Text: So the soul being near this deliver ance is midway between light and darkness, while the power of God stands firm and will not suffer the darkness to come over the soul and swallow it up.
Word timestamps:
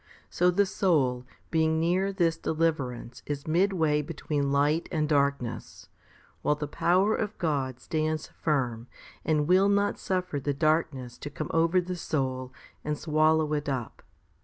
So 0.31 0.49
the 0.49 0.65
soul 0.65 1.27
being 1.51 1.79
near 1.79 2.11
this 2.11 2.35
deliver 2.35 2.91
ance 2.91 3.21
is 3.27 3.45
midway 3.45 4.01
between 4.01 4.51
light 4.51 4.89
and 4.91 5.07
darkness, 5.07 5.89
while 6.41 6.55
the 6.55 6.67
power 6.67 7.13
of 7.15 7.37
God 7.37 7.79
stands 7.79 8.25
firm 8.25 8.87
and 9.23 9.47
will 9.47 9.69
not 9.69 9.99
suffer 9.99 10.39
the 10.39 10.55
darkness 10.55 11.19
to 11.19 11.29
come 11.29 11.51
over 11.53 11.79
the 11.79 11.95
soul 11.95 12.51
and 12.83 12.97
swallow 12.97 13.53
it 13.53 13.69
up. 13.69 14.01